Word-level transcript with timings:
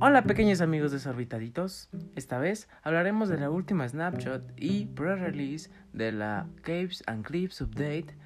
Hola 0.00 0.22
pequeños 0.22 0.60
amigos 0.60 0.92
desorbitaditos, 0.92 1.88
esta 2.14 2.38
vez 2.38 2.68
hablaremos 2.84 3.28
de 3.28 3.36
la 3.36 3.50
última 3.50 3.88
snapshot 3.88 4.42
y 4.56 4.86
pre-release 4.86 5.70
de 5.92 6.12
la 6.12 6.46
Caves 6.62 7.02
and 7.08 7.24
Clips 7.24 7.60
Update 7.60 8.16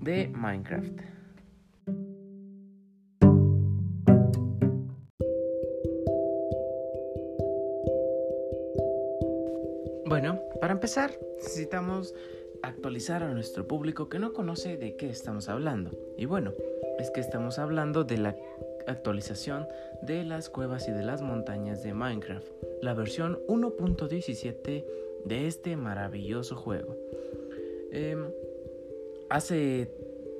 de 0.00 0.28
Minecraft. 0.28 1.00
Bueno, 10.06 10.38
para 10.60 10.74
empezar 10.74 11.10
necesitamos 11.36 12.14
actualizar 12.62 13.24
a 13.24 13.32
nuestro 13.32 13.66
público 13.66 14.08
que 14.08 14.20
no 14.20 14.32
conoce 14.32 14.76
de 14.76 14.94
qué 14.94 15.10
estamos 15.10 15.48
hablando. 15.48 15.90
Y 16.16 16.26
bueno, 16.26 16.52
es 17.00 17.10
que 17.10 17.20
estamos 17.20 17.58
hablando 17.58 18.04
de 18.04 18.18
la 18.18 18.36
actualización 18.86 19.66
de 20.02 20.24
las 20.24 20.48
cuevas 20.48 20.88
y 20.88 20.92
de 20.92 21.02
las 21.02 21.22
montañas 21.22 21.82
de 21.82 21.94
Minecraft, 21.94 22.46
la 22.82 22.94
versión 22.94 23.38
1.17 23.48 24.84
de 25.24 25.46
este 25.46 25.76
maravilloso 25.76 26.56
juego. 26.56 26.96
Em, 27.92 28.30
hace 29.28 29.90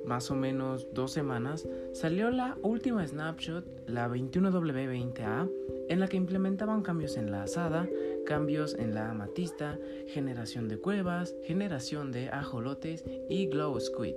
más 0.05 0.29
o 0.31 0.35
menos 0.35 0.87
dos 0.93 1.11
semanas 1.11 1.67
salió 1.93 2.29
la 2.29 2.57
última 2.61 3.07
snapshot, 3.07 3.65
la 3.87 4.09
21W20A, 4.09 5.49
en 5.89 5.99
la 5.99 6.07
que 6.07 6.17
implementaban 6.17 6.81
cambios 6.81 7.17
en 7.17 7.31
la 7.31 7.43
asada, 7.43 7.87
cambios 8.25 8.75
en 8.75 8.93
la 8.93 9.09
amatista, 9.09 9.79
generación 10.07 10.67
de 10.67 10.77
cuevas, 10.77 11.35
generación 11.43 12.11
de 12.11 12.29
ajolotes 12.29 13.03
y 13.29 13.47
glow 13.47 13.79
squid. 13.79 14.15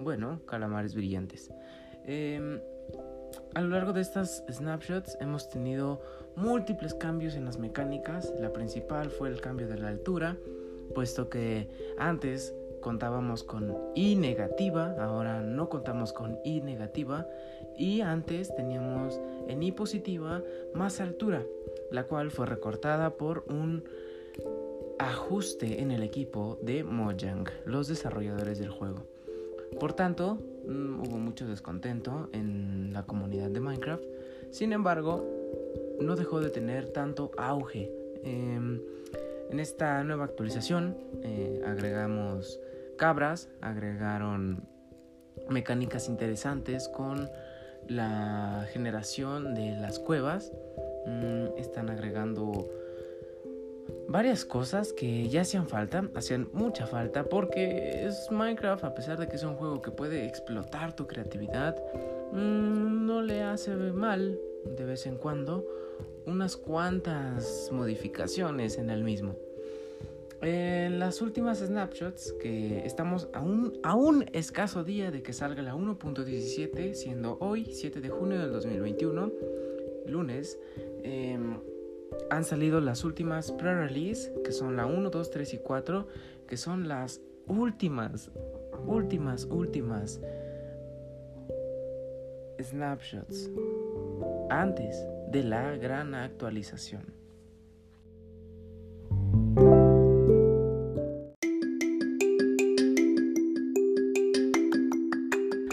Bueno, 0.00 0.40
calamares 0.46 0.94
brillantes. 0.94 1.50
Em, 2.04 2.60
a 3.54 3.60
lo 3.60 3.68
largo 3.68 3.92
de 3.92 4.00
estas 4.00 4.44
snapshots 4.50 5.16
hemos 5.20 5.48
tenido 5.48 6.00
múltiples 6.36 6.94
cambios 6.94 7.34
en 7.34 7.44
las 7.44 7.58
mecánicas. 7.58 8.32
La 8.40 8.52
principal 8.52 9.10
fue 9.10 9.28
el 9.28 9.40
cambio 9.40 9.68
de 9.68 9.78
la 9.78 9.88
altura, 9.88 10.36
puesto 10.94 11.28
que 11.28 11.68
antes 11.98 12.54
contábamos 12.80 13.44
con 13.44 13.74
I 13.94 14.16
negativa, 14.16 14.96
ahora 14.98 15.40
no 15.40 15.68
contamos 15.68 16.12
con 16.12 16.38
I 16.44 16.60
negativa 16.60 17.26
y 17.76 18.00
antes 18.00 18.54
teníamos 18.54 19.20
en 19.48 19.62
I 19.62 19.72
positiva 19.72 20.42
más 20.74 21.00
altura, 21.00 21.42
la 21.90 22.04
cual 22.04 22.30
fue 22.30 22.46
recortada 22.46 23.16
por 23.16 23.44
un 23.48 23.84
ajuste 24.98 25.80
en 25.80 25.90
el 25.90 26.02
equipo 26.02 26.58
de 26.62 26.84
Mojang, 26.84 27.48
los 27.64 27.88
desarrolladores 27.88 28.58
del 28.58 28.70
juego. 28.70 29.06
Por 29.78 29.92
tanto, 29.94 30.38
mm, 30.66 31.00
hubo 31.00 31.18
mucho 31.18 31.46
descontento 31.46 32.28
en 32.32 32.92
la 32.92 33.04
comunidad 33.04 33.50
de 33.50 33.60
Minecraft. 33.60 34.04
Sin 34.50 34.72
embargo, 34.72 35.26
no 36.00 36.16
dejó 36.16 36.40
de 36.40 36.50
tener 36.50 36.86
tanto 36.86 37.30
auge. 37.36 37.90
Em, 38.22 38.80
en 39.50 39.60
esta 39.60 40.02
nueva 40.04 40.24
actualización 40.24 40.96
eh, 41.22 41.62
agregamos 41.66 42.60
cabras, 42.96 43.48
agregaron 43.60 44.62
mecánicas 45.48 46.08
interesantes 46.08 46.88
con 46.88 47.28
la 47.88 48.66
generación 48.72 49.54
de 49.54 49.72
las 49.72 49.98
cuevas. 49.98 50.52
Mm, 51.06 51.58
están 51.58 51.90
agregando 51.90 52.68
varias 54.12 54.44
cosas 54.44 54.92
que 54.92 55.26
ya 55.30 55.40
hacían 55.40 55.66
falta, 55.66 56.06
hacían 56.14 56.46
mucha 56.52 56.86
falta 56.86 57.24
porque 57.24 58.04
es 58.06 58.30
Minecraft, 58.30 58.84
a 58.84 58.94
pesar 58.94 59.18
de 59.18 59.26
que 59.26 59.36
es 59.36 59.42
un 59.42 59.54
juego 59.54 59.80
que 59.80 59.90
puede 59.90 60.26
explotar 60.26 60.94
tu 60.94 61.06
creatividad, 61.06 61.82
mm, 62.30 63.06
no 63.06 63.22
le 63.22 63.42
hace 63.42 63.74
mal 63.74 64.38
de 64.66 64.84
vez 64.84 65.06
en 65.06 65.16
cuando 65.16 65.66
unas 66.26 66.58
cuantas 66.58 67.70
modificaciones 67.72 68.76
en 68.76 68.90
el 68.90 69.02
mismo. 69.02 69.34
En 70.42 70.98
las 70.98 71.22
últimas 71.22 71.60
snapshots, 71.60 72.32
que 72.34 72.84
estamos 72.84 73.28
a 73.32 73.40
un, 73.40 73.78
a 73.82 73.94
un 73.94 74.26
escaso 74.32 74.84
día 74.84 75.10
de 75.10 75.22
que 75.22 75.32
salga 75.32 75.62
la 75.62 75.74
1.17, 75.74 76.94
siendo 76.94 77.38
hoy 77.40 77.72
7 77.72 78.00
de 78.00 78.08
junio 78.10 78.40
del 78.40 78.52
2021, 78.52 79.32
lunes, 80.06 80.58
eh, 81.02 81.38
han 82.30 82.44
salido 82.44 82.80
las 82.80 83.04
últimas 83.04 83.52
pre-release, 83.52 84.32
que 84.44 84.52
son 84.52 84.76
la 84.76 84.86
1, 84.86 85.10
2, 85.10 85.30
3 85.30 85.54
y 85.54 85.58
4, 85.58 86.06
que 86.46 86.56
son 86.56 86.88
las 86.88 87.20
últimas, 87.46 88.30
últimas, 88.86 89.44
últimas 89.44 90.20
snapshots 92.60 93.50
antes 94.50 95.04
de 95.30 95.42
la 95.42 95.76
gran 95.76 96.14
actualización. 96.14 97.02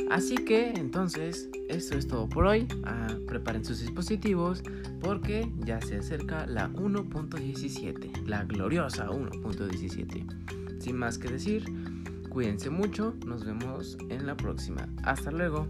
Así 0.10 0.36
que 0.36 0.72
entonces, 0.72 1.50
esto 1.70 1.98
es 1.98 2.08
todo 2.08 2.28
por 2.28 2.46
hoy. 2.46 2.68
Ah, 2.84 3.08
preparen 3.28 3.64
sus 3.64 3.80
dispositivos 3.80 4.64
porque 5.00 5.50
ya 5.60 5.80
se 5.82 5.98
acerca 5.98 6.46
la 6.46 6.70
1.17, 6.70 8.26
la 8.26 8.44
gloriosa 8.44 9.08
1.17. 9.08 10.82
Sin 10.82 10.98
más 10.98 11.18
que 11.18 11.30
decir, 11.30 11.64
cuídense 12.30 12.70
mucho, 12.70 13.16
nos 13.26 13.46
vemos 13.46 13.98
en 14.10 14.26
la 14.26 14.36
próxima. 14.36 14.90
Hasta 15.04 15.32
luego. 15.32 15.68